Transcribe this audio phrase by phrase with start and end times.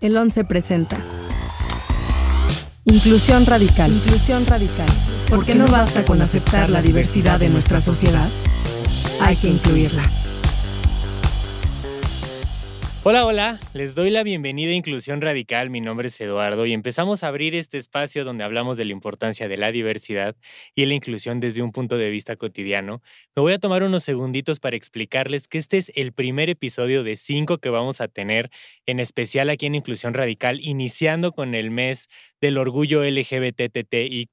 [0.00, 0.96] El 11 presenta.
[2.84, 3.90] Inclusión radical.
[3.90, 4.86] Inclusión radical.
[5.28, 8.28] Porque no basta con aceptar la diversidad de nuestra sociedad.
[9.20, 10.08] Hay que incluirla.
[13.04, 17.22] Hola, hola, les doy la bienvenida a Inclusión Radical, mi nombre es Eduardo y empezamos
[17.22, 20.36] a abrir este espacio donde hablamos de la importancia de la diversidad
[20.74, 23.00] y la inclusión desde un punto de vista cotidiano.
[23.36, 27.14] Me voy a tomar unos segunditos para explicarles que este es el primer episodio de
[27.14, 28.50] cinco que vamos a tener,
[28.84, 32.08] en especial aquí en Inclusión Radical, iniciando con el mes
[32.40, 34.28] del orgullo LGBTTIQ+.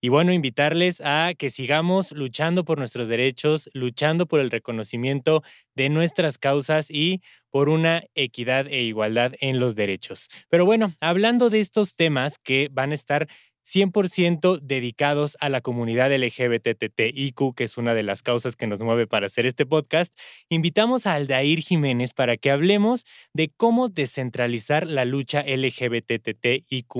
[0.00, 5.42] Y bueno, invitarles a que sigamos luchando por nuestros derechos, luchando por el reconocimiento
[5.74, 10.28] de nuestras causas y por una equidad e igualdad en los derechos.
[10.48, 13.28] Pero bueno, hablando de estos temas que van a estar
[13.64, 19.06] 100% dedicados a la comunidad LGBTTIQ, que es una de las causas que nos mueve
[19.06, 20.12] para hacer este podcast,
[20.48, 26.94] invitamos a Aldair Jiménez para que hablemos de cómo descentralizar la lucha LGBTTIQ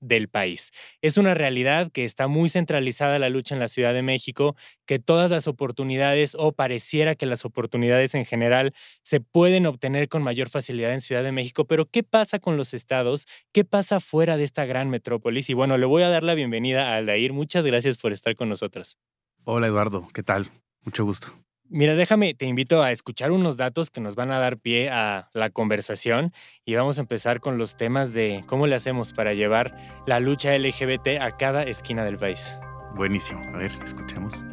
[0.00, 0.70] del país.
[1.02, 4.98] Es una realidad que está muy centralizada la lucha en la Ciudad de México, que
[4.98, 10.48] todas las oportunidades o pareciera que las oportunidades en general se pueden obtener con mayor
[10.48, 13.26] facilidad en Ciudad de México, pero ¿qué pasa con los estados?
[13.52, 15.50] ¿Qué pasa fuera de esta gran metrópolis?
[15.50, 17.32] Y bueno, le voy a dar la bienvenida a Aldair.
[17.32, 18.98] Muchas gracias por estar con nosotros.
[19.44, 20.48] Hola Eduardo, ¿qué tal?
[20.82, 21.28] Mucho gusto.
[21.68, 25.28] Mira, déjame, te invito a escuchar unos datos que nos van a dar pie a
[25.34, 26.32] la conversación
[26.64, 30.56] y vamos a empezar con los temas de cómo le hacemos para llevar la lucha
[30.56, 32.54] LGBT a cada esquina del país.
[32.94, 34.44] Buenísimo, a ver, escuchemos.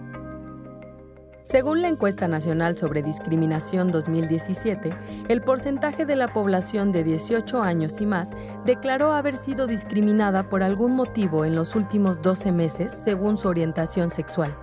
[1.44, 4.96] Según la encuesta nacional sobre discriminación 2017,
[5.28, 8.32] el porcentaje de la población de 18 años y más
[8.66, 14.10] declaró haber sido discriminada por algún motivo en los últimos 12 meses según su orientación
[14.10, 14.58] sexual.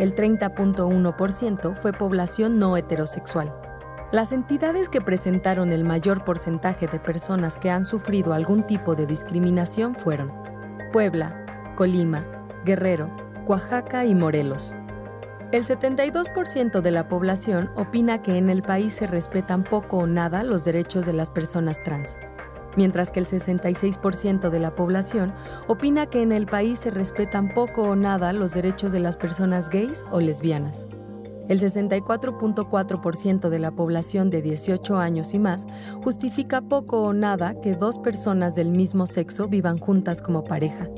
[0.00, 3.54] El 30.1% fue población no heterosexual.
[4.10, 9.06] Las entidades que presentaron el mayor porcentaje de personas que han sufrido algún tipo de
[9.06, 10.32] discriminación fueron
[10.92, 12.24] Puebla, Colima,
[12.64, 13.14] Guerrero,
[13.46, 14.74] Oaxaca y Morelos.
[15.50, 20.42] El 72% de la población opina que en el país se respetan poco o nada
[20.42, 22.18] los derechos de las personas trans,
[22.76, 25.32] mientras que el 66% de la población
[25.66, 29.70] opina que en el país se respetan poco o nada los derechos de las personas
[29.70, 30.86] gays o lesbianas.
[31.48, 35.66] El 64.4% de la población de 18 años y más
[36.04, 40.90] justifica poco o nada que dos personas del mismo sexo vivan juntas como pareja.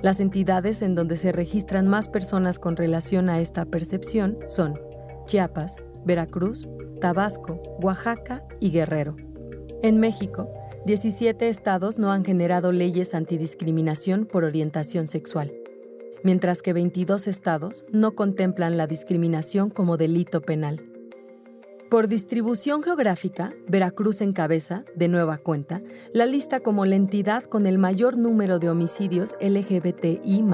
[0.00, 4.78] Las entidades en donde se registran más personas con relación a esta percepción son
[5.26, 6.68] Chiapas, Veracruz,
[7.00, 9.16] Tabasco, Oaxaca y Guerrero.
[9.82, 10.48] En México,
[10.86, 15.52] 17 estados no han generado leyes antidiscriminación por orientación sexual,
[16.22, 20.80] mientras que 22 estados no contemplan la discriminación como delito penal.
[21.90, 25.80] Por distribución geográfica, Veracruz encabeza, de nueva cuenta,
[26.12, 30.44] la lista como la entidad con el mayor número de homicidios LGBTI,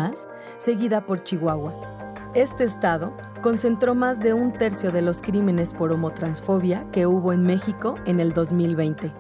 [0.58, 2.30] seguida por Chihuahua.
[2.36, 7.42] Este estado concentró más de un tercio de los crímenes por homotransfobia que hubo en
[7.42, 9.12] México en el 2020.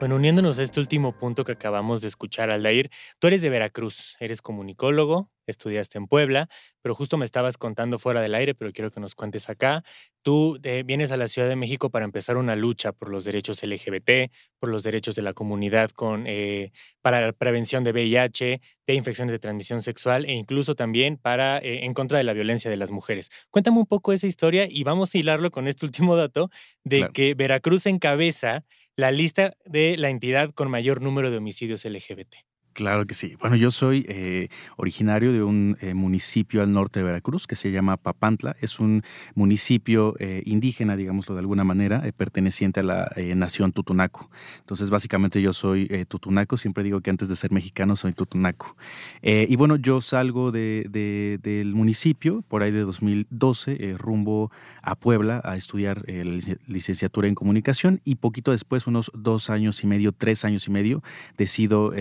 [0.00, 2.90] Bueno, uniéndonos a este último punto que acabamos de escuchar, Aldair,
[3.20, 6.48] tú eres de Veracruz, eres comunicólogo, estudiaste en Puebla,
[6.82, 9.82] pero justo me estabas contando fuera del aire, pero quiero que nos cuentes acá.
[10.22, 13.62] Tú eh, vienes a la Ciudad de México para empezar una lucha por los derechos
[13.62, 18.94] LGBT, por los derechos de la comunidad con, eh, para la prevención de VIH, de
[18.94, 22.76] infecciones de transmisión sexual e incluso también para, eh, en contra de la violencia de
[22.76, 23.30] las mujeres.
[23.50, 26.50] Cuéntame un poco esa historia y vamos a hilarlo con este último dato
[26.84, 28.64] de que Veracruz encabeza
[28.96, 32.36] la lista de la entidad con mayor número de homicidios LGBT.
[32.76, 33.36] Claro que sí.
[33.40, 37.70] Bueno, yo soy eh, originario de un eh, municipio al norte de Veracruz que se
[37.70, 38.54] llama Papantla.
[38.60, 39.02] Es un
[39.34, 44.30] municipio eh, indígena, digámoslo de alguna manera, perteneciente a la nación Tutunaco.
[44.58, 46.58] Entonces, básicamente yo soy Tutunaco.
[46.58, 48.76] Siempre digo que antes de ser mexicano soy Tutunaco.
[49.22, 54.50] y bueno, yo salgo de, del municipio por ahí de 2012 rumbo
[54.82, 59.86] a Puebla a estudiar la licenciatura en comunicación y poquito después, unos dos años y
[59.86, 61.02] medio, tres años y medio,
[61.38, 61.94] decido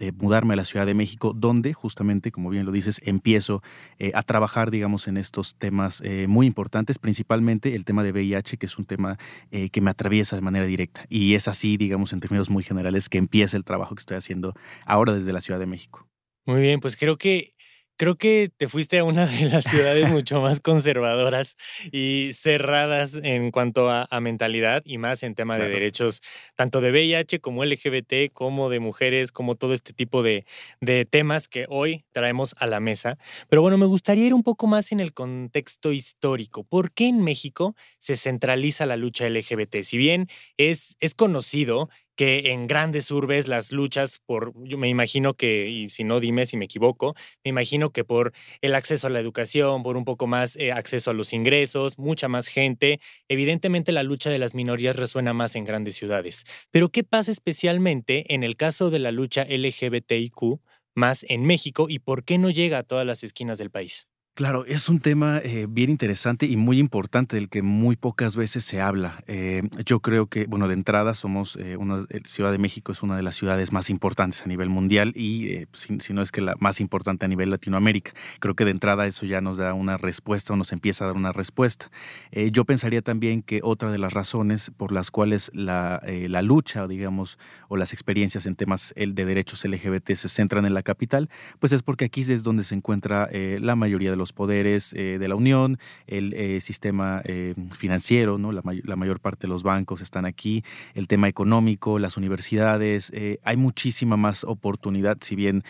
[0.00, 3.62] eh, mudarme a la Ciudad de México, donde justamente, como bien lo dices, empiezo
[3.98, 8.56] eh, a trabajar, digamos, en estos temas eh, muy importantes, principalmente el tema de VIH,
[8.58, 9.18] que es un tema
[9.50, 11.04] que me atraviesa de manera directa.
[11.08, 14.54] Y es así, digamos, en términos muy generales, que empieza el trabajo que estoy haciendo
[14.84, 16.06] ahora desde la Ciudad de México.
[16.48, 17.52] Muy bien, pues creo que
[17.98, 21.56] creo que te fuiste a una de las ciudades mucho más conservadoras
[21.92, 26.20] y cerradas en cuanto a, mentalidad y más en tema de derechos,
[26.56, 30.44] tanto de VIH como LGBT, como de mujeres, como todo este tipo de,
[30.80, 33.18] de temas que hoy traemos a la mesa.
[33.48, 36.64] Pero bueno, me gustaría ir un poco más en el contexto histórico.
[36.64, 39.82] ¿Por qué en México se centraliza la lucha LGBT?
[39.82, 45.34] Si bien es, es conocido que en grandes urbes las luchas por, yo me imagino
[45.34, 49.10] que, y si no dime si me equivoco, me imagino que por el acceso a
[49.10, 52.98] la educación, por un poco más eh, acceso a los ingresos, mucha más gente,
[53.28, 56.44] evidentemente la lucha de las minorías resuena más en grandes ciudades.
[56.72, 60.58] Pero ¿qué pasa especialmente en el caso de la lucha LGBTIQ
[60.96, 64.08] más en México y por qué no llega a todas las esquinas del país?
[64.38, 68.64] Claro, es un tema eh, bien interesante y muy importante del que muy pocas veces
[68.64, 69.24] se habla.
[69.26, 73.16] Eh, yo creo que, bueno, de entrada somos eh, una Ciudad de México es una
[73.16, 76.80] de las ciudades más importantes a nivel mundial y si, no es que la más
[76.80, 78.12] importante a nivel Latinoamérica.
[78.38, 81.16] Creo que de entrada eso ya nos da una respuesta o nos empieza a dar
[81.16, 81.90] una respuesta.
[82.30, 87.40] yo pensaría también que otra de las razones por las cuales la, la lucha, digamos,
[87.66, 91.82] o las experiencias en temas de derechos LGBT se centran en la capital, pues es
[91.82, 95.78] porque aquí es donde se encuentra la mayoría de los poderes eh, de la Unión,
[96.06, 98.52] el eh, sistema eh, financiero, ¿no?
[98.52, 100.64] La, mayor parte de los bancos están aquí,
[100.94, 103.12] el tema económico, las universidades,
[103.44, 105.62] hay muchísima más oportunidad, si bien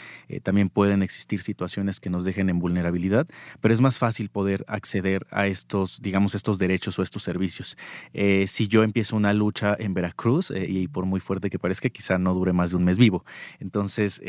[0.42, 3.26] también pueden existir situaciones que nos dejen en vulnerabilidad,
[3.60, 7.76] pero es más fácil poder acceder a estos, digamos, estos derechos o estos servicios.
[8.46, 12.32] si yo empiezo una lucha en Veracruz, y por muy fuerte que parezca, quizá no
[12.34, 13.24] dure más de un mes vivo.
[13.60, 14.22] Entonces,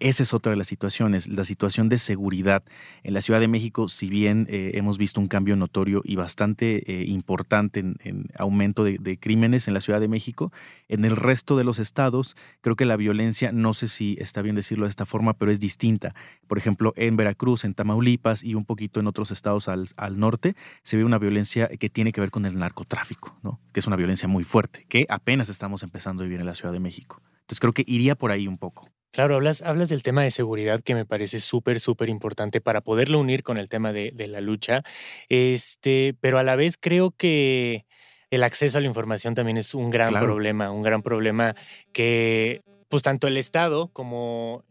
[0.00, 2.62] esa es otra de las situaciones, la situación de seguridad
[3.02, 6.82] en la Ciudad de México si bien eh, hemos visto un cambio notorio y bastante
[6.90, 10.52] eh, importante en, aumento de, crímenes en la Ciudad de México,
[10.88, 14.56] en el resto de los estados creo que la violencia, no sé si está bien
[14.56, 16.14] decirlo de esta forma, pero es distinta.
[16.46, 20.96] Por ejemplo, en Veracruz, en Tamaulipas y un poquito en otros estados al, norte, se
[20.96, 23.38] ve una violencia que tiene que ver con el narcotráfico,
[23.72, 26.72] que es una violencia muy fuerte, que apenas estamos empezando a vivir en la Ciudad
[26.72, 27.20] de México.
[27.40, 28.90] Entonces creo que iría por ahí un poco.
[29.16, 33.18] Claro, hablas, hablas del tema de seguridad que me parece súper, súper importante para poderlo
[33.18, 34.82] unir con el tema de, la lucha.
[35.30, 37.86] Este, pero a la vez creo que
[38.30, 41.54] el acceso a la información también es un gran problema, un gran problema
[41.94, 42.60] que
[42.90, 44.66] pues tanto el Estado como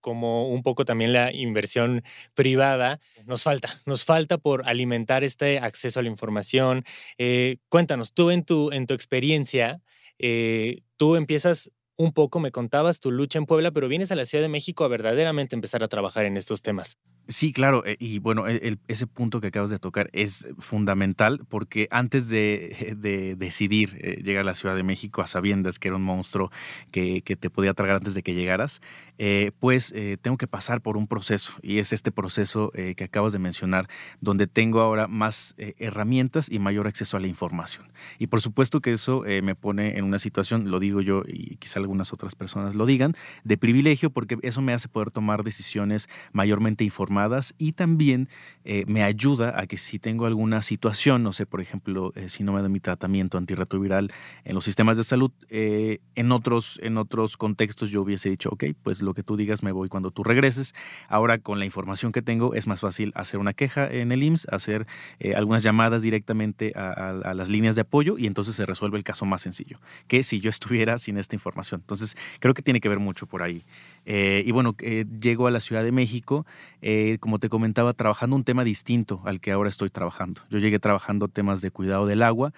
[0.00, 2.02] como un poco también la inversión
[2.32, 6.84] privada, nos falta, nos falta por alimentar este acceso a la información.
[7.18, 9.82] Eh, cuéntanos, tú en tu, en tu experiencia,
[10.18, 11.70] eh, tú empiezas
[12.00, 14.84] un poco, me contabas tu lucha en Puebla, pero vienes a la Ciudad de México
[14.84, 16.96] a verdaderamente empezar a trabajar en estos temas.
[17.30, 21.86] Sí, claro, eh, y bueno, e, ese punto que acabas de tocar es fundamental porque
[21.92, 22.96] antes de,
[23.38, 26.50] decidir eh, llegar a la Ciudad de México a sabiendas que era un monstruo
[26.90, 28.82] que, te podía tragar antes de que llegaras,
[29.18, 33.38] eh, pues tengo que pasar por un proceso y es este proceso que acabas de
[33.38, 33.88] mencionar
[34.20, 37.86] donde tengo ahora más herramientas y mayor acceso a la información.
[38.18, 41.78] Y por supuesto que eso me pone en una situación, lo digo yo y quizá
[41.78, 46.82] algunas otras personas lo digan, de privilegio porque eso me hace poder tomar decisiones mayormente
[46.82, 47.19] informadas
[47.58, 48.28] y también
[48.64, 52.44] eh, me ayuda a que si tengo alguna situación, no sé, por ejemplo, eh, si
[52.44, 54.12] no me da mi tratamiento antirretroviral
[54.44, 58.64] en los sistemas de salud, eh, en, otros, en otros contextos yo hubiese dicho, ok,
[58.82, 60.74] pues lo que tú digas me voy cuando tú regreses.
[61.08, 64.46] Ahora con la información que tengo es más fácil hacer una queja en el IMSS,
[64.50, 64.86] hacer
[65.34, 69.24] algunas llamadas directamente a, a las líneas de apoyo y entonces se resuelve el caso
[69.24, 71.80] más sencillo que si yo estuviera sin esta información.
[71.80, 73.64] Entonces creo que tiene que ver mucho por ahí.
[74.06, 76.46] Eh, y bueno, eh, llego a la Ciudad de México,
[76.80, 80.42] eh, como te comentaba, trabajando un tema distinto al que ahora estoy trabajando.
[80.50, 82.52] Yo llegué trabajando temas de cuidado del agua.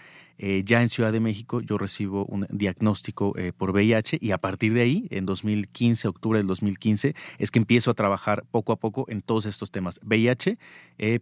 [0.64, 4.80] ya en Ciudad de México yo recibo un diagnóstico por VIH y a partir de
[4.80, 9.20] ahí, en 2015, octubre del 2015, es que empiezo a trabajar poco a poco en
[9.20, 10.00] todos estos temas.
[10.02, 10.58] VIH,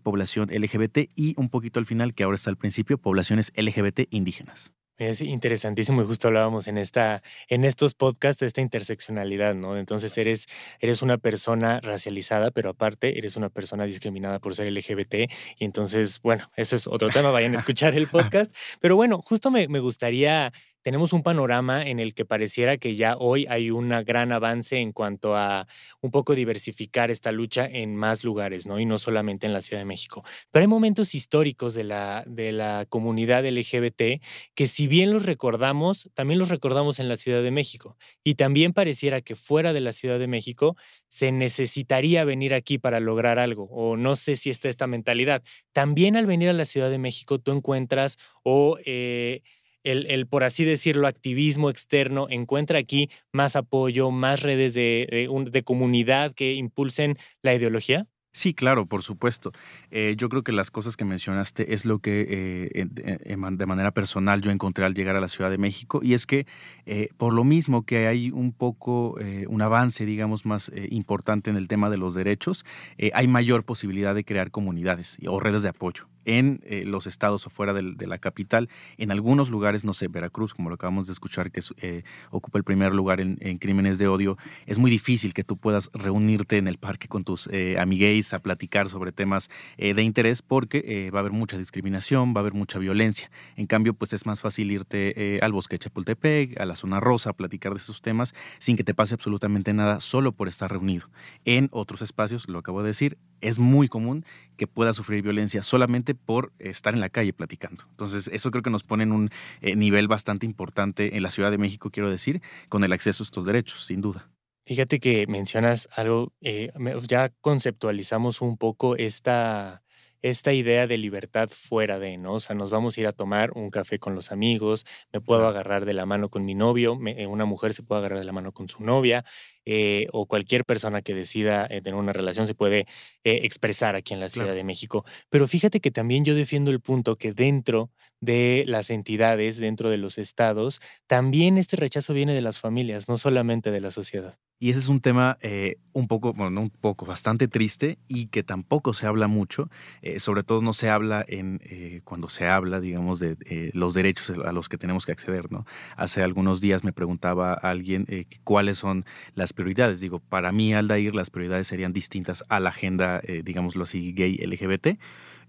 [0.03, 4.73] población LGBT y un poquito al final, que ahora está al principio, poblaciones LGBT indígenas.
[5.01, 9.79] Es interesantísimo y justo hablábamos en, esta, en estos podcasts de esta interseccionalidad, ¿no?
[9.79, 10.47] Entonces eres,
[10.79, 15.15] eres una persona racializada, pero aparte eres una persona discriminada por ser LGBT
[15.57, 18.55] y entonces, bueno, eso es otro tema, vayan a escuchar el podcast.
[18.83, 23.17] Pero bueno, justo me, me gustaría tenemos un panorama en el que pareciera que ya
[23.19, 25.67] hoy hay un gran avance en cuanto a
[26.01, 28.81] un poco diversificar esta lucha en más lugares, ¿no?
[28.81, 30.25] Y no solamente en la Ciudad de México.
[30.51, 34.23] Pero hay momentos históricos de la, de la comunidad LGBT
[34.55, 37.97] que si bien los recordamos, también los recordamos en la Ciudad de México.
[38.25, 40.77] Y también pareciera que fuera de la Ciudad de México
[41.09, 45.43] se necesitaría venir aquí para lograr algo, o no sé si está esta mentalidad.
[45.73, 48.79] También al venir a la Ciudad de México tú encuentras o...
[48.85, 49.43] Eh,
[49.85, 56.35] el, por así decirlo, activismo externo encuentra aquí más apoyo, más redes de, de, comunidad
[56.35, 58.07] que impulsen la ideología?
[58.33, 59.51] Sí, claro, por supuesto.
[59.91, 64.41] Eh, yo creo que las cosas que mencionaste es lo que eh, de manera personal
[64.41, 66.47] yo encontré al llegar a la Ciudad de México y es que
[66.87, 69.17] eh, por lo mismo que hay un poco
[69.49, 72.65] un avance, digamos, más importante en el tema de los derechos,
[73.13, 77.75] hay mayor posibilidad de crear comunidades o redes de apoyo en eh, los estados afuera
[77.75, 78.69] de la capital.
[78.99, 82.65] En algunos lugares, no sé, Veracruz, como lo acabamos de escuchar, que eh, ocupa el
[82.65, 86.79] primer lugar en, crímenes de odio, es muy difícil que tú puedas reunirte en el
[86.79, 91.33] parque con tus eh, amigues a platicar sobre temas de interés porque va a haber
[91.33, 93.31] mucha discriminación, va a haber mucha violencia.
[93.57, 97.31] En cambio, pues es más fácil irte al bosque de Chapultepec, a la zona rosa,
[97.31, 101.11] a platicar de esos temas sin que te pase absolutamente nada solo por estar reunido.
[101.45, 104.25] En otros espacios, lo acabo de decir, es muy común
[104.57, 107.85] que pueda sufrir violencia solamente por estar en la calle platicando.
[107.91, 109.31] Entonces, eso creo que nos pone en un
[109.61, 113.25] eh, nivel bastante importante en la Ciudad de México, quiero decir, con el acceso a
[113.25, 114.31] estos derechos, sin duda.
[114.65, 116.71] Fíjate que mencionas algo, eh,
[117.07, 119.83] ya conceptualizamos un poco esta
[120.23, 122.35] esta idea de libertad fuera de, ¿no?
[122.35, 125.47] O sea, nos vamos a ir a tomar un café con los amigos, me puedo
[125.47, 128.33] agarrar de la mano con mi novio, eh, una mujer se puede agarrar de la
[128.33, 129.25] mano con su novia,
[129.67, 132.87] eh, o cualquier persona que decida eh, tener una relación se puede
[133.25, 135.05] expresar aquí en la Ciudad de México.
[135.29, 137.91] Pero fíjate que también yo defiendo el punto que dentro
[138.21, 143.17] de las entidades, dentro de los estados, también este rechazo viene de las familias, no
[143.17, 144.39] solamente de la sociedad.
[144.63, 148.27] Y ese es un tema eh, un poco, bueno, no un poco, bastante triste y
[148.27, 149.71] que tampoco se habla mucho.
[150.03, 153.39] Eh, sobre todo no se habla en eh, cuando se habla, digamos, de
[153.73, 155.65] los derechos a los que tenemos que acceder, ¿no?
[155.97, 158.07] Hace algunos días me preguntaba alguien
[158.45, 160.01] cuáles son las prioridades.
[160.01, 164.99] Digo, para mí, Aldair, las prioridades serían distintas a la agenda, digámoslo así, gay LGBT.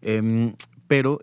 [0.01, 0.53] Em,
[0.88, 1.20] pero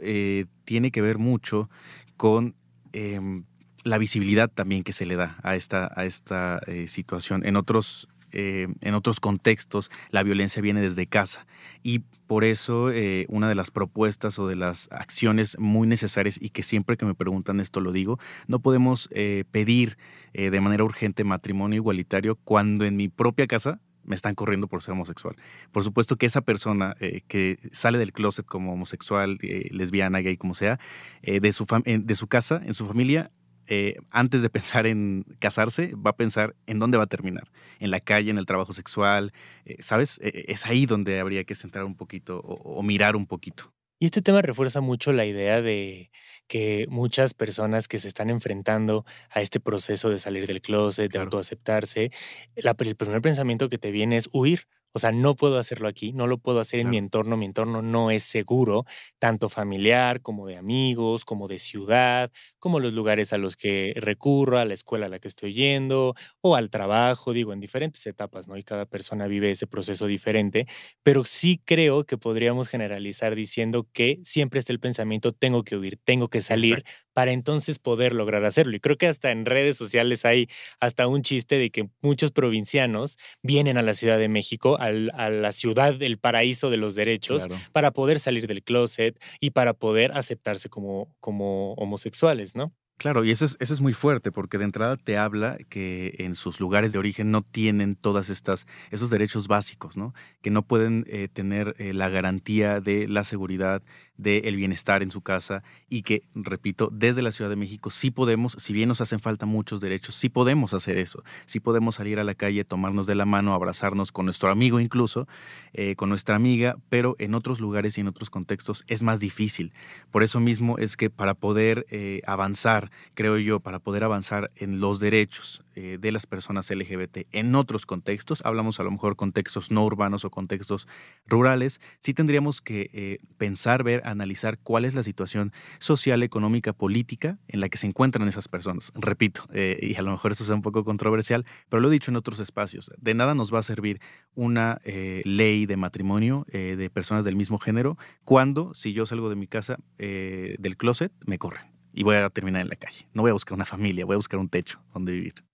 [0.65, 1.69] tiene que ver mucho
[2.17, 2.55] con
[2.93, 3.45] em,
[3.85, 7.45] la visibilidad también que se le da a esta, a esta eh, situación.
[7.45, 11.47] En otros, eh, en otros contextos, la violencia viene desde casa
[11.83, 16.51] y por eso eh, una de las propuestas o de las acciones muy necesarias y
[16.51, 19.09] que siempre que me preguntan esto lo digo, no podemos
[19.51, 19.97] pedir
[20.33, 24.93] de manera urgente matrimonio igualitario cuando en mi propia casa me están corriendo por ser
[24.93, 25.37] homosexual.
[25.73, 26.97] Por supuesto que esa persona
[27.29, 30.79] que sale del closet como homosexual, lesbiana, gay, como sea,
[31.23, 33.31] de, su de su casa, en su familia,
[33.71, 37.45] eh, antes de pensar en casarse, va a pensar en dónde va a terminar,
[37.81, 39.33] en la calle, en el trabajo sexual,
[39.67, 40.19] eh, ¿sabes?
[40.23, 43.75] Eh, es ahí donde habría que centrar un poquito o, mirar un poquito.
[44.01, 46.11] Y este tema refuerza mucho la idea de
[46.47, 51.19] que muchas personas que se están enfrentando a este proceso de salir del closet, de
[51.19, 52.11] autoaceptarse,
[52.55, 54.67] el primer pensamiento que te viene es huir.
[54.93, 57.83] O sea, no puedo hacerlo aquí, no lo puedo hacer en mi entorno, mi entorno
[57.83, 58.85] no es seguro,
[59.19, 64.59] tanto familiar como de amigos, como de ciudad, como los lugares a los que recurro,
[64.59, 68.49] a la escuela a la que estoy yendo o al trabajo, digo, en diferentes etapas,
[68.49, 68.57] ¿no?
[68.57, 70.67] Y cada persona vive ese proceso diferente,
[71.03, 75.99] pero sí creo que podríamos generalizar diciendo que siempre está el pensamiento, tengo que huir,
[76.05, 76.85] tengo que salir
[77.19, 78.77] para entonces poder lograr hacerlo.
[78.77, 80.49] Y creo que hasta en redes sociales hay
[80.79, 85.51] hasta un chiste de que muchos provincianos vienen a la Ciudad de México, a la
[85.51, 90.69] ciudad del paraíso de los derechos, para poder salir del closet y para poder aceptarse
[90.69, 92.73] como, como homosexuales, ¿no?
[92.99, 96.35] Claro, y eso es, eso es muy fuerte, porque de entrada te habla que en
[96.35, 100.15] sus lugares de origen no tienen todas estas, esos derechos básicos, ¿no?
[100.43, 103.85] Que no pueden eh, tener eh, la garantía de la seguridad,
[104.19, 108.57] del bienestar en su casa y que, repito, desde la Ciudad de México sí podemos,
[108.59, 112.25] si bien nos hacen falta muchos derechos, sí podemos hacer eso, sí podemos salir a
[112.25, 115.29] la calle, tomarnos de la mano, abrazarnos con nuestro amigo incluso,
[115.73, 119.73] eh, con nuestra amiga, pero en otros lugares y en otros contextos es más difícil.
[120.11, 124.81] Por eso mismo es que para poder eh, avanzar, creo yo, para poder avanzar en
[124.81, 129.71] los derechos eh, de las personas LGBT en otros contextos, hablamos a lo mejor contextos
[129.71, 130.89] no urbanos o contextos
[131.25, 137.61] rurales, sí tendríamos que pensar, ver, analizar cuál es la situación social, económica, política en
[137.61, 138.93] la que se encuentran esas personas.
[138.95, 142.11] Repito, eh, y a lo mejor esto es un poco controversial, pero lo he dicho
[142.11, 144.01] en otros espacios, de nada nos va a servir
[144.35, 149.31] una eh, ley de matrimonio eh, de personas del mismo género cuando, si yo salgo
[149.31, 153.09] de mi casa del closet, me corren y voy a terminar en la calle.
[153.13, 155.48] No voy a buscar una familia, voy a buscar un techo donde vivir.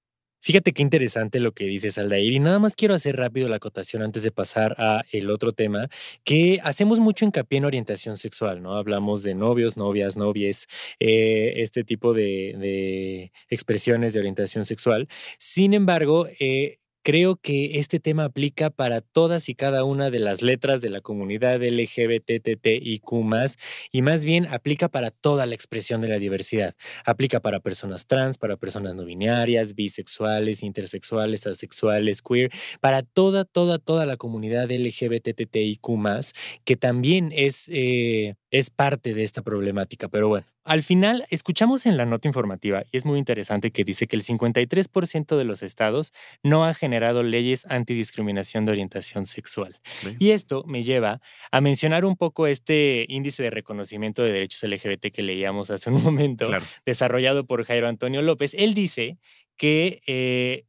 [0.45, 2.35] Fíjate qué interesante lo que dices, Aldair.
[2.35, 5.89] Y nada más quiero hacer rápido la acotación antes de pasar a el otro tema,
[6.23, 8.77] que hacemos mucho hincapié en orientación sexual, ¿no?
[8.77, 10.67] Hablamos de novios, novias, novies,
[11.01, 15.09] eh, este tipo de, expresiones de orientación sexual.
[15.39, 20.41] Sin embargo, eh, creo que este tema aplica para todas y cada una de las
[20.41, 23.13] letras de la comunidad LGBTTIQ
[23.93, 26.75] y más bien aplica para toda la expresión de la diversidad.
[27.05, 33.79] Aplica para personas trans, para personas no binarias, bisexuales, intersexuales, asexuales, queer, para toda, toda,
[33.79, 35.85] toda la comunidad LGBTTIQ
[36.65, 40.07] que también es, eh, es parte de esta problemática.
[40.07, 44.07] Pero bueno, al final, escuchamos en la nota informativa, y es muy interesante que dice
[44.07, 46.13] que el 53% de los estados
[46.45, 49.81] no ha generado leyes antidiscriminación de orientación sexual.
[50.21, 51.21] Y esto me lleva
[51.51, 56.05] a mencionar un poco este índice de reconocimiento de derechos LGBT que leíamos hace un
[56.05, 56.49] momento,
[56.87, 58.55] desarrollado por Jairo Antonio López.
[58.55, 59.19] Él dice
[59.57, 60.65] que eh,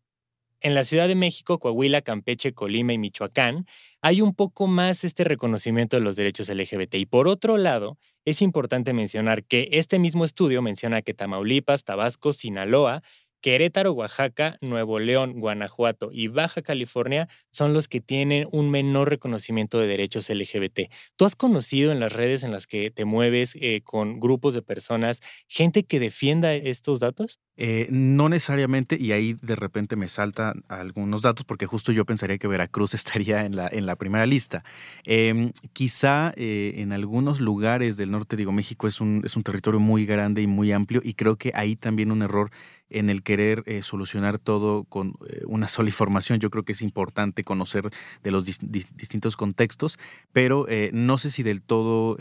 [0.62, 3.66] en la Ciudad de México, Coahuila, Campeche, Colima y Michoacán
[4.02, 6.96] hay un poco más este reconocimiento de los derechos LGBT.
[6.96, 12.34] Y por otro lado, es importante mencionar que este mismo estudio menciona que Tamaulipas, Tabasco,
[12.34, 13.04] Sinaloa,
[13.42, 19.80] Querétaro, Oaxaca, Nuevo León, Guanajuato y Baja California son los que tienen un menor reconocimiento
[19.80, 20.92] de derechos LGBT.
[21.16, 24.62] ¿Tú has conocido en las redes en las que te mueves eh, con grupos de
[24.62, 27.40] personas gente que defienda estos datos?
[27.58, 32.38] Eh, no necesariamente, y ahí de repente me saltan algunos datos, porque justo yo pensaría
[32.38, 34.64] que Veracruz estaría en la, en la primera lista.
[35.06, 39.80] Em, quizá eh, en algunos lugares del norte, digo, México es un, es un territorio
[39.80, 42.52] muy grande y muy amplio, y creo que ahí también un error
[42.90, 45.14] en el querer eh, solucionar todo con
[45.48, 46.40] una sola información.
[46.40, 47.90] Yo creo que es importante conocer
[48.24, 49.98] de los distintos contextos,
[50.32, 52.18] pero no sé si del todo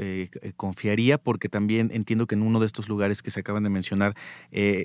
[0.56, 4.14] confiaría, porque también entiendo que en uno de estos lugares que se acaban de mencionar,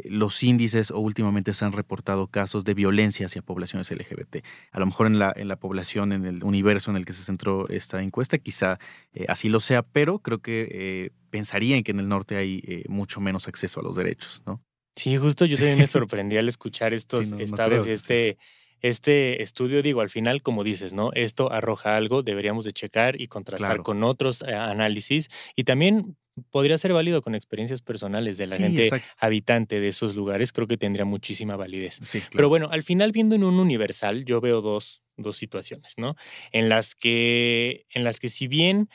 [0.05, 4.38] los índices o últimamente se han reportado casos de violencia hacia poblaciones LGBT.
[4.71, 8.01] A lo mejor en la, población, en el universo en el que se centró esta
[8.01, 8.79] encuesta, quizá
[9.13, 12.62] eh, así lo sea, pero creo que eh, pensaría en que en el norte hay
[12.65, 14.62] eh, mucho menos acceso a los derechos, ¿no?
[14.96, 18.38] Sí, justo yo también me sorprendí al escuchar estos estados y este...
[18.81, 21.12] este estudio, digo, al final, como dices, ¿no?
[21.13, 26.15] Esto arroja algo, deberíamos de checar y contrastar con otros análisis y también
[26.51, 30.77] podría ser válido con experiencias personales de la gente habitante de esos lugares, creo que
[30.77, 32.00] tendría muchísima validez.
[32.31, 36.15] Pero bueno, al final viendo en un universal, yo veo dos, dos situaciones, ¿no?
[36.51, 38.89] En las que, en las que si bien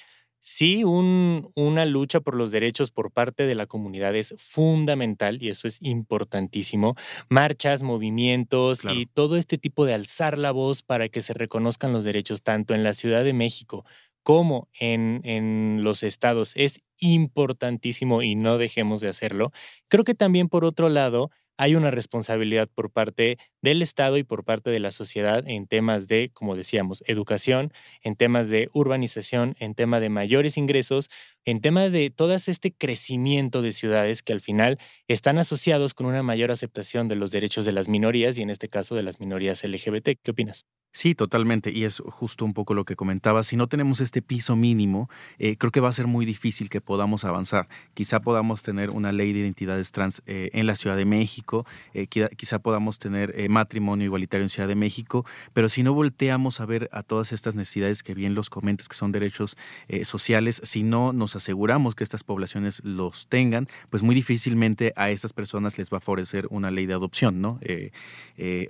[0.45, 5.49] sí, un, una lucha por los derechos por parte de la comunidad es fundamental y
[5.49, 6.97] eso es importantísimo.
[7.31, 12.05] Marchas, movimientos y todo este tipo de alzar la voz para que se reconozcan los
[12.05, 13.87] derechos tanto en la Ciudad de México
[14.23, 19.51] como en, en los estados es importantísimo y no dejemos de hacerlo.
[19.89, 24.45] Creo que también por otro lado hay una responsabilidad por parte del Estado y por
[24.45, 29.75] parte de la sociedad en temas de, como decíamos, educación, en temas de urbanización, en
[29.75, 31.11] tema de mayores ingresos,
[31.45, 34.79] en tema de todo este crecimiento de ciudades que al final
[35.09, 38.69] están asociados con una mayor aceptación de los derechos de las minorías y en este
[38.69, 40.11] caso de las minorías LGBT.
[40.23, 40.67] ¿Qué opinas?
[40.97, 41.73] Sí, totalmente.
[41.73, 43.43] Y es justo un poco lo que comentaba.
[43.43, 46.81] Si no tenemos este piso mínimo, eh, creo que va a ser muy difícil que
[46.81, 47.67] podamos avanzar.
[47.95, 52.07] Quizá podamos tener una ley de identidades trans eh, en la Ciudad de México, eh,
[52.07, 56.89] quizá, podamos tener matrimonio igualitario en Ciudad de México, pero si no volteamos a ver
[56.93, 59.57] a todas estas necesidades que bien los comentas, que son derechos
[60.05, 65.33] sociales, si no nos aseguramos que estas poblaciones los tengan, pues muy difícilmente a estas
[65.33, 67.61] personas les va a favorecer una ley de adopción, ¿no?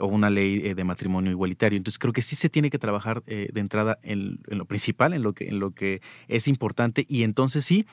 [0.01, 1.77] o una ley de matrimonio igualitario.
[1.77, 5.23] Entonces creo que sí se tiene que trabajar eh, de entrada en, lo principal, en
[5.23, 7.87] lo, que, en lo que es importante y entonces sí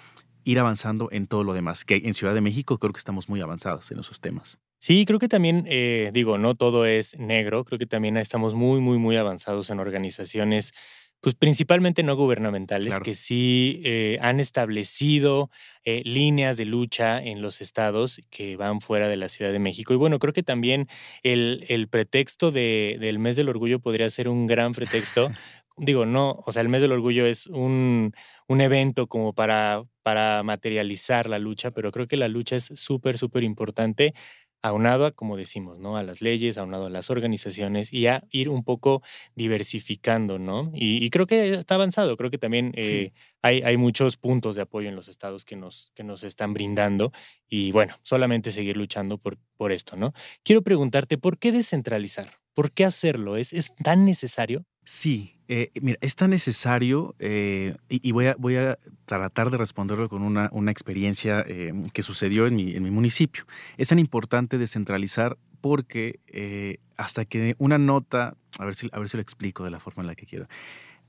[0.43, 3.41] ir avanzando en todo lo demás, que en Ciudad de México creo que estamos muy
[3.41, 4.59] avanzados en esos temas.
[4.79, 8.81] Sí, creo que también, eh, digo, no todo es negro, creo que también estamos muy,
[8.81, 10.73] muy, muy avanzados en organizaciones
[11.21, 15.51] pues principalmente no gubernamentales, que sí eh, han establecido
[15.85, 19.93] eh, líneas de lucha en los estados que van fuera de la Ciudad de México.
[19.93, 20.87] Y bueno, creo que también
[21.21, 25.29] el, el pretexto de, del mes del orgullo podría ser un gran pretexto.
[25.77, 28.13] Digo, no, o sea, el mes del orgullo es un,
[28.47, 33.17] un evento como para, para materializar la lucha, pero creo que la lucha es súper,
[33.17, 34.13] súper importante
[34.61, 35.97] aunado a, como decimos, ¿no?
[35.97, 39.01] A las leyes, aunado a las organizaciones y a ir un poco
[39.35, 40.71] diversificando, ¿no?
[40.73, 44.89] Y, creo que está avanzado, creo que también eh, hay, hay, muchos puntos de apoyo
[44.89, 47.11] en los estados que nos, que nos están brindando
[47.49, 50.13] y bueno, solamente seguir luchando por, por esto, ¿no?
[50.43, 52.39] Quiero preguntarte, ¿por qué descentralizar?
[52.53, 53.37] ¿Por qué hacerlo?
[53.37, 54.65] ¿Es, es tan necesario?
[54.83, 60.07] Sí, eh, mira, es tan necesario eh, y, voy, a, voy a tratar de responderlo
[60.07, 63.43] con una, una experiencia eh, que sucedió en mi, en mi municipio.
[63.75, 69.17] Es tan importante descentralizar porque hasta que una nota, a ver, si, a ver si
[69.17, 70.47] lo explico de la forma en la que quiero,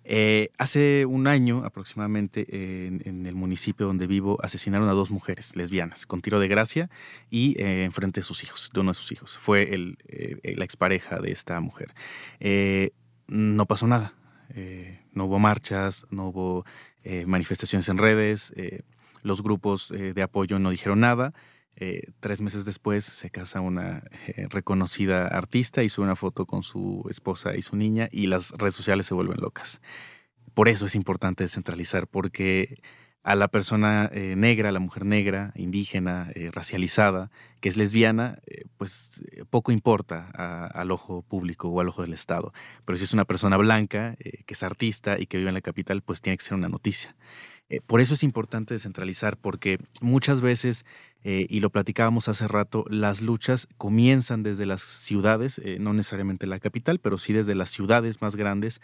[0.04, 2.44] Eh, hace un año aproximadamente
[2.86, 6.90] en, el municipio donde vivo asesinaron a dos mujeres lesbianas con tiro de gracia
[7.30, 9.38] y eh, enfrente de sus hijos, de uno de sus hijos.
[9.38, 11.94] Fue el, eh, la expareja de esta mujer.
[13.28, 14.12] no pasó nada.
[15.12, 16.64] No hubo marchas, no hubo
[17.26, 18.52] manifestaciones en redes,
[19.22, 21.32] los grupos de apoyo no dijeron nada.
[22.20, 24.04] tres meses después se casa una
[24.50, 29.06] reconocida artista, hizo una foto con su esposa y su niña y las redes sociales
[29.06, 29.80] se vuelven locas.
[30.54, 32.82] Por eso es importante descentralizar, porque
[33.22, 37.30] a la persona eh, negra, a la mujer negra, indígena, eh, racializada,
[37.60, 40.26] que es lesbiana, eh, pues poco importa
[40.74, 42.52] al ojo público o al ojo del Estado.
[42.84, 46.02] Pero si es una persona blanca, que es artista y que vive en la capital,
[46.02, 47.14] pues tiene que ser una noticia.
[47.86, 50.84] por eso es importante descentralizar, porque muchas veces,
[51.22, 56.98] y lo platicábamos hace rato, las luchas comienzan desde las ciudades, no necesariamente la capital,
[56.98, 58.80] pero sí desde las ciudades más grandes,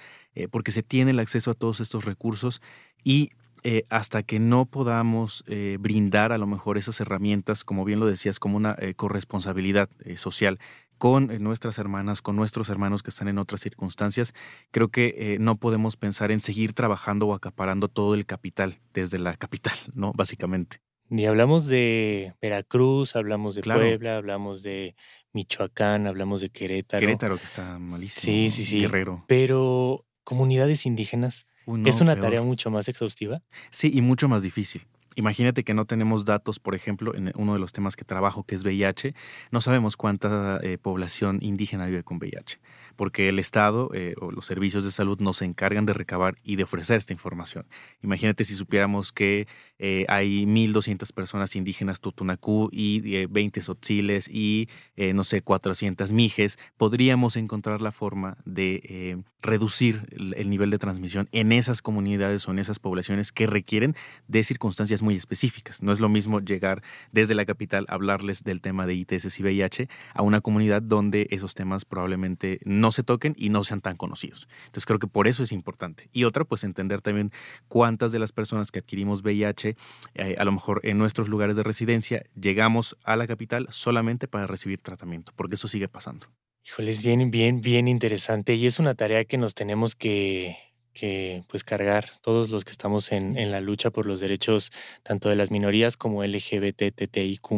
[0.50, 2.62] porque se tiene el acceso a todos estos recursos
[3.04, 8.00] y eh, hasta que no podamos eh, brindar a lo mejor esas herramientas, como bien
[8.00, 10.58] lo decías, como una eh, corresponsabilidad social
[10.98, 14.34] con nuestras hermanas, con nuestros hermanos que están en otras circunstancias,
[14.72, 19.36] creo que no podemos pensar en seguir trabajando o acaparando todo el capital desde la
[19.36, 20.12] capital, ¿no?
[20.14, 20.78] Básicamente.
[21.10, 24.94] Y hablamos de Veracruz, hablamos de Puebla, hablamos de
[25.32, 27.00] Michoacán, hablamos de Querétaro.
[27.00, 28.22] Querétaro que está malísimo.
[28.22, 28.80] Sí, sí, sí.
[28.80, 29.24] Guerrero.
[29.26, 31.46] Pero comunidades indígenas
[31.84, 33.42] ¿Es una tarea mucho más exhaustiva?
[33.70, 34.86] Sí, y mucho más difícil.
[35.18, 38.54] Imagínate que no tenemos datos, por ejemplo, en uno de los temas que trabajo, que
[38.54, 39.16] es VIH,
[39.50, 42.60] no sabemos cuánta eh, población indígena vive con VIH
[42.98, 46.64] porque el Estado eh, o los servicios de salud nos encargan de recabar y de
[46.64, 47.64] ofrecer esta información.
[48.02, 49.46] Imagínate si supiéramos que
[49.78, 54.68] eh, hay 1.200 personas indígenas Tutunacú y 20 eh, sotziles y,
[55.14, 61.52] no sé, 400 mijes, podríamos encontrar la forma de reducir el, nivel de transmisión en
[61.52, 63.94] esas comunidades o en esas poblaciones que requieren
[64.26, 65.82] de circunstancias muy específicas.
[65.82, 69.42] No es lo mismo llegar desde la capital a hablarles del tema de ITS y
[69.42, 73.82] VIH a una comunidad donde esos temas probablemente no no se toquen y no sean
[73.82, 74.48] tan conocidos.
[74.60, 76.08] Entonces creo que por eso es importante.
[76.12, 77.32] Y otra, pues entender también
[77.68, 79.76] cuántas de las personas que adquirimos VIH,
[80.14, 84.46] eh, a lo mejor en nuestros lugares de residencia, llegamos a la capital solamente para
[84.46, 86.28] recibir tratamiento, porque eso sigue pasando.
[86.64, 90.56] Híjole, es bien, bien, bien interesante y es una tarea que nos tenemos que,
[90.92, 94.72] que pues cargar todos los que estamos en, en, la lucha por los derechos
[95.02, 97.48] tanto de las minorías como LGBTTIQ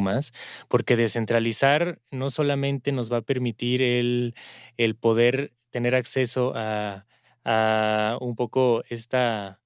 [0.69, 4.35] porque descentralizar no solamente nos va a permitir el,
[4.77, 7.07] el poder tener acceso a,
[7.45, 9.60] a un poco esta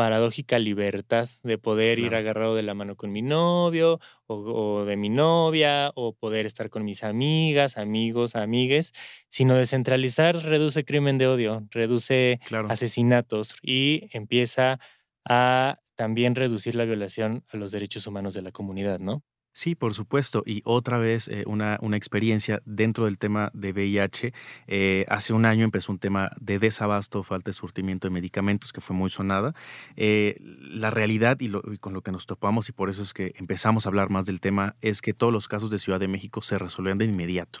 [0.00, 5.10] paradójica libertad de poder ir agarrado de la mano con mi novio o, de mi
[5.10, 8.94] novia o poder estar con mis amigas, amigos, amigues,
[9.28, 14.80] sino descentralizar reduce crimen de odio, reduce asesinatos y empieza
[15.28, 19.22] a también reducir la violación a los derechos humanos de la comunidad, ¿no?
[19.52, 20.44] Sí, por supuesto.
[20.46, 24.32] Y otra vez eh, una, una, experiencia dentro del tema de VIH.
[24.68, 28.80] Eh, hace un año empezó un tema de desabasto, falta de surtimiento de medicamentos que
[28.80, 29.54] fue muy sonada.
[29.96, 33.34] Eh, la realidad y, y, con lo que nos topamos y por eso es que
[33.36, 36.42] empezamos a hablar más del tema es que todos los casos de Ciudad de México
[36.42, 37.60] se resolvían de inmediato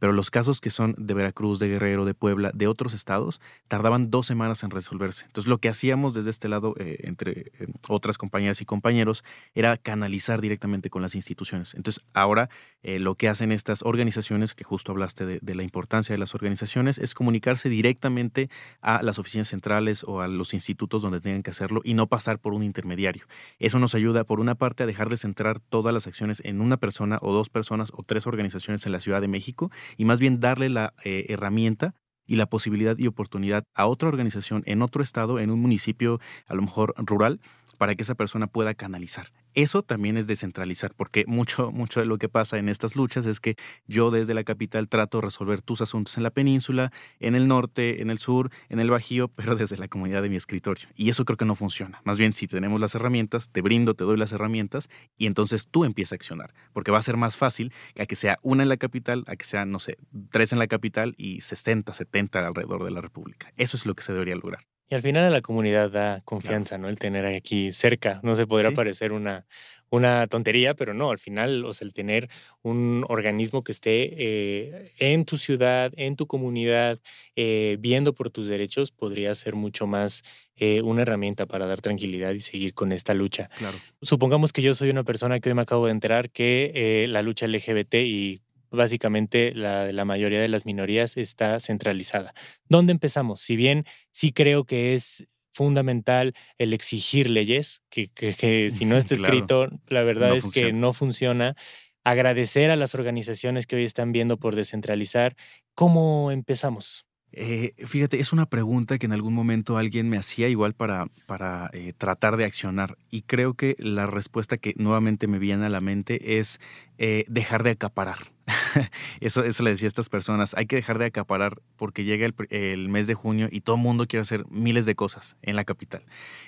[0.00, 4.12] pero los casos que son de Veracruz, de Guerrero, de Puebla, de otros estados, tardaban
[4.12, 5.24] dos semanas en resolverse.
[5.26, 7.50] Entonces lo que hacíamos desde este lado, entre
[7.88, 9.24] otras compañeras y compañeros,
[9.56, 11.37] era canalizar directamente con las instituciones.
[11.74, 12.48] Entonces ahora
[12.82, 16.98] eh, lo que hacen estas organizaciones, que justo hablaste de, la importancia de las organizaciones,
[16.98, 18.48] es comunicarse directamente
[18.80, 22.38] a las oficinas centrales o a los institutos donde tengan que hacerlo y no pasar
[22.38, 23.26] por un intermediario.
[23.58, 26.76] Eso nos ayuda, por una parte, a dejar de centrar todas las acciones en una
[26.76, 30.40] persona o dos personas o tres organizaciones en la Ciudad de México y más bien
[30.40, 31.94] darle la eh, herramienta
[32.26, 36.54] y la posibilidad y oportunidad a otra organización en otro estado, en un municipio a
[36.54, 37.40] lo mejor rural,
[37.78, 39.28] para que esa persona pueda canalizar.
[39.58, 43.40] Eso también es descentralizar, porque mucho, mucho de lo que pasa en estas luchas es
[43.40, 43.56] que
[43.88, 48.00] yo desde la capital trato de resolver tus asuntos en la península, en el norte,
[48.00, 50.88] en el sur, en el Bajío, pero desde la comunidad de mi escritorio.
[50.94, 52.00] Y eso creo que no funciona.
[52.04, 55.84] Más bien, si tenemos las herramientas, te brindo, te doy las herramientas y entonces tú
[55.84, 58.76] empiezas a accionar, porque va a ser más fácil a que sea una en la
[58.76, 59.98] capital, a que sea, no sé,
[60.30, 63.52] tres en la capital y 60, 70 alrededor de la República.
[63.56, 64.77] Eso es lo que se debería lograr.
[64.90, 66.88] Y al final a la comunidad da confianza, ¿no?
[66.88, 68.20] El tener aquí cerca.
[68.22, 69.44] No se podrá parecer una,
[69.90, 72.28] una tontería, pero no, al final, o sea, el tener
[72.62, 76.98] un organismo que esté eh, en tu ciudad, en tu comunidad,
[77.36, 80.22] eh, viendo por tus derechos, podría ser mucho más
[80.56, 83.48] eh, una herramienta para dar tranquilidad y seguir con esta lucha.
[83.58, 83.76] Claro.
[84.02, 87.46] Supongamos que yo soy una persona que hoy me acabo de enterar que la lucha
[87.46, 92.34] LGBT y básicamente la, la mayoría de las minorías está centralizada.
[92.68, 93.40] ¿Dónde empezamos?
[93.40, 95.26] Si bien sí creo que es
[95.58, 101.56] fundamental el exigir leyes, que, si no está escrito, la verdad es que no funciona.
[102.04, 105.36] Agradecer a las organizaciones que hoy están viendo por descentralizar.
[105.74, 107.06] ¿Cómo empezamos?
[107.32, 111.68] Eh, fíjate, es una pregunta que en algún momento alguien me hacía igual para, para
[111.74, 115.82] eh, tratar de accionar y creo que la respuesta que nuevamente me viene a la
[115.82, 116.58] mente es
[116.98, 118.18] eh, dejar de acaparar.
[119.20, 122.88] eso, eso le decía a estas personas, hay que dejar de acaparar porque llega el,
[122.88, 126.04] mes de junio y todo el mundo quiere hacer miles de cosas en la capital.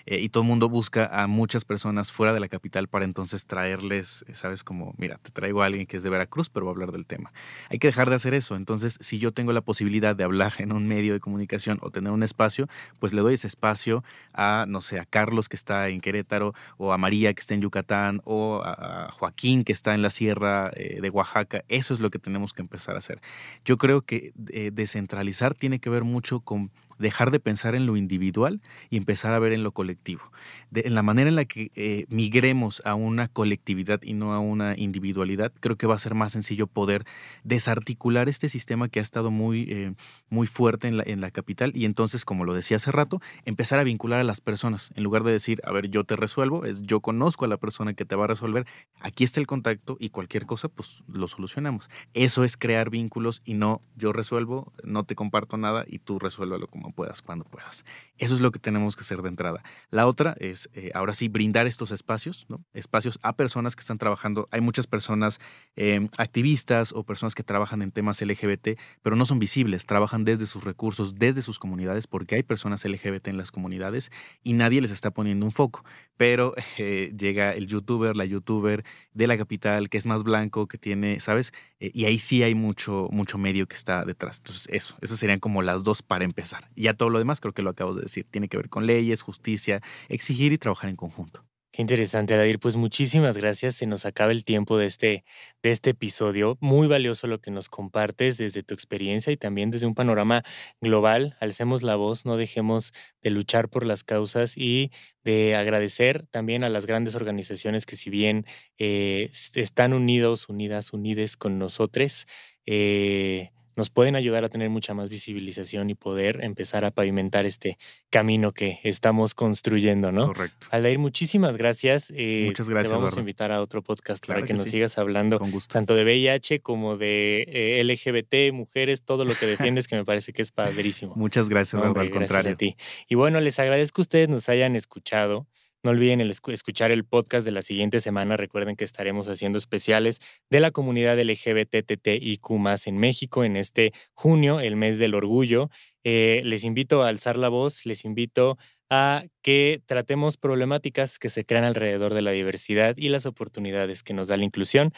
[0.06, 3.46] Eh, y todo el mundo busca a muchas personas fuera de la capital para entonces
[3.46, 6.74] traerles, sabes, como, mira, te traigo a alguien que es de Veracruz, pero va a
[6.74, 7.32] hablar del tema.
[7.68, 8.56] Hay que dejar de hacer eso.
[8.56, 12.12] Entonces, si yo tengo la posibilidad de hablar en un medio de comunicación o tener
[12.12, 12.66] un espacio,
[12.98, 16.92] pues le doy ese espacio a, no sé, a Carlos que está en Querétaro, o
[16.92, 20.39] a María que está en Yucatán, o a Joaquín que está en la Sierra
[20.74, 21.64] eh, de Oaxaca.
[21.68, 23.20] Eso es lo que tenemos que empezar a hacer.
[23.64, 26.70] Yo creo que eh, descentralizar tiene que ver mucho con
[27.00, 28.60] dejar de pensar en lo individual
[28.90, 30.30] y empezar a ver en lo colectivo.
[30.72, 34.76] en la manera en la que eh, migremos a una colectividad y no a una
[34.76, 37.04] individualidad, creo que va a ser más sencillo poder
[37.42, 39.94] desarticular este sistema que ha estado muy, eh,
[40.28, 43.80] muy fuerte en la, en la capital y entonces, como lo decía hace rato, empezar
[43.80, 44.92] a vincular a las personas.
[44.94, 47.94] En lugar de decir, a ver, yo te resuelvo, es yo conozco a la persona
[47.94, 48.66] que te va a resolver,
[49.00, 51.88] aquí está el contacto y cualquier cosa, pues lo solucionamos.
[52.14, 56.66] Eso es crear vínculos y no yo resuelvo, no te comparto nada y tú resuélvelo
[56.68, 57.84] como puedas, cuando puedas.
[58.18, 59.62] Eso es lo que tenemos que hacer de entrada.
[59.90, 62.64] La otra es, eh, ahora sí, brindar estos espacios, ¿no?
[62.74, 64.48] espacios a personas que están trabajando.
[64.50, 65.40] Hay muchas personas
[65.76, 70.46] em, activistas o personas que trabajan en temas LGBT, pero no son visibles, trabajan desde
[70.46, 74.90] sus recursos, desde sus comunidades, porque hay personas LGBT en las comunidades y nadie les
[74.90, 75.84] está poniendo un foco.
[76.16, 80.78] Pero eh, llega el youtuber, la youtuber de la capital, que es más blanco, que
[80.78, 81.52] tiene, ¿sabes?
[81.80, 84.38] Eh, y ahí sí hay mucho, mucho medio que está detrás.
[84.38, 87.62] Entonces, eso, esas serían como las dos para empezar ya todo lo demás creo que
[87.62, 88.26] lo acabo de decir.
[88.30, 91.44] Tiene que ver con leyes, justicia, exigir y trabajar en conjunto.
[91.80, 92.58] Interesante, Adair.
[92.58, 93.76] Pues muchísimas gracias.
[93.76, 95.24] Se nos acaba el tiempo de este,
[95.62, 96.58] de este episodio.
[96.60, 100.42] Muy valioso lo que nos compartes desde tu experiencia y también desde un panorama
[100.82, 101.38] global.
[101.40, 104.90] Alcemos la voz, no dejemos de luchar por las causas y
[105.24, 108.44] de agradecer también a las grandes organizaciones que si bien
[108.76, 112.26] eh, están unidos, unidas, unides con nosotros,
[112.66, 117.78] eh, nos pueden ayudar a tener mucha más visibilización y poder empezar a pavimentar este
[118.10, 120.26] camino que estamos construyendo, ¿no?
[120.26, 120.66] Correcto.
[120.70, 122.12] Aldair, muchísimas gracias.
[122.14, 122.90] Eh, Muchas gracias.
[122.90, 126.60] Te vamos a invitar a otro podcast para que, nos sigas hablando tanto de VIH
[126.60, 131.14] como de eh, LGBT, mujeres, todo lo que defiendes, que me parece que es padrísimo.
[131.16, 132.76] Muchas gracias, Hombre, al gracias a ti.
[133.08, 135.46] Y bueno, les agradezco que ustedes nos hayan escuchado.
[135.82, 138.36] No olviden escuchar el podcast de la siguiente semana.
[138.36, 142.50] Recuerden que estaremos haciendo especiales de la comunidad LGBTTIQ
[142.84, 145.70] en México en este junio, el mes del orgullo.
[146.04, 148.58] Eh, les invito a alzar la voz, les invito
[148.90, 154.12] a que tratemos problemáticas que se crean alrededor de la diversidad y las oportunidades que
[154.12, 154.92] nos da la inclusión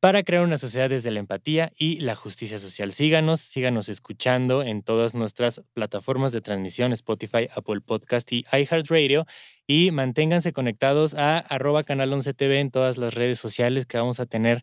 [0.00, 2.92] para crear una sociedad desde la empatía y la justicia social.
[2.92, 9.26] Síganos, síganos escuchando en todas nuestras plataformas de transmisión, Spotify, Apple Podcast y iHeartRadio,
[9.66, 14.20] y manténganse conectados a arroba canal 11 TV en todas las redes sociales que vamos
[14.20, 14.62] a tener.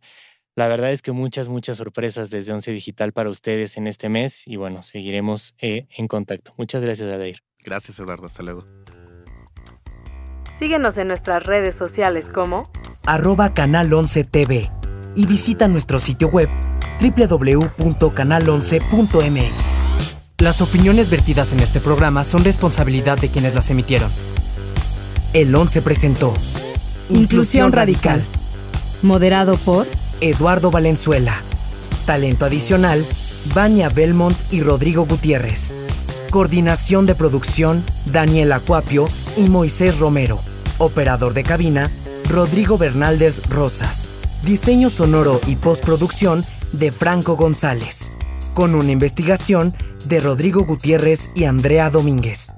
[0.55, 4.47] La verdad es que muchas, muchas sorpresas desde Once Digital para ustedes en este mes
[4.47, 6.53] y bueno, seguiremos eh, en contacto.
[6.57, 7.41] Muchas gracias, Adair.
[7.59, 8.27] Gracias, Eduardo.
[8.27, 8.63] Hasta luego.
[10.57, 12.63] Síguenos en nuestras redes sociales como
[13.05, 14.71] arroba canal 11 TV
[15.15, 16.47] y visita nuestro sitio web
[17.01, 19.85] www.canal11.mx.
[20.37, 24.11] Las opiniones vertidas en este programa son responsabilidad de quienes las emitieron.
[25.33, 26.33] El 11 presentó
[27.09, 28.23] Inclusión Radical,
[29.01, 29.87] moderado por
[30.21, 31.41] Eduardo Valenzuela.
[32.05, 33.05] Talento adicional,
[33.53, 35.73] Vania Belmont y Rodrigo Gutiérrez.
[36.31, 40.39] Coordinación de producción, Daniel Acuapio y Moisés Romero.
[40.77, 41.89] Operador de cabina,
[42.29, 44.09] Rodrigo Bernaldez Rosas.
[44.45, 48.13] Diseño sonoro y postproducción de Franco González.
[48.53, 49.73] Con una investigación
[50.05, 52.53] de Rodrigo Gutiérrez y Andrea Domínguez.